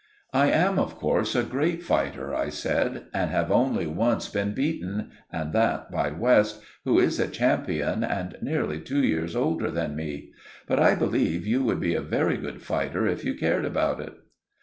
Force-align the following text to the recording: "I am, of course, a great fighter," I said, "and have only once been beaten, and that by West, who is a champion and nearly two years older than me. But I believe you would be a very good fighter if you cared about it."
"I 0.33 0.49
am, 0.49 0.79
of 0.79 0.95
course, 0.95 1.35
a 1.35 1.43
great 1.43 1.83
fighter," 1.83 2.33
I 2.33 2.49
said, 2.49 3.03
"and 3.13 3.29
have 3.29 3.51
only 3.51 3.85
once 3.85 4.27
been 4.27 4.55
beaten, 4.55 5.11
and 5.31 5.53
that 5.53 5.91
by 5.91 6.09
West, 6.09 6.59
who 6.85 6.97
is 6.97 7.19
a 7.19 7.27
champion 7.27 8.03
and 8.03 8.35
nearly 8.41 8.79
two 8.79 9.03
years 9.03 9.35
older 9.35 9.69
than 9.69 9.95
me. 9.95 10.31
But 10.65 10.79
I 10.79 10.95
believe 10.95 11.45
you 11.45 11.61
would 11.65 11.79
be 11.79 11.93
a 11.93 12.01
very 12.01 12.37
good 12.37 12.63
fighter 12.63 13.05
if 13.05 13.23
you 13.23 13.35
cared 13.35 13.63
about 13.63 13.99
it." 14.01 14.13